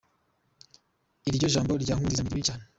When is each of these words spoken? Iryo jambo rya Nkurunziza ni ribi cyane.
Iryo 1.29 1.47
jambo 1.53 1.71
rya 1.83 1.95
Nkurunziza 1.95 2.23
ni 2.23 2.31
ribi 2.31 2.47
cyane. 2.47 2.63